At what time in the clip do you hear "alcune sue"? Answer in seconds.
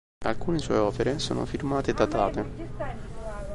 0.25-0.73